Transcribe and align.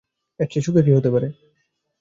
এরচেয়ে 0.39 0.65
সুখের 0.65 0.83
কী 0.85 0.91
হতে 0.95 1.09
পারে? 1.13 1.27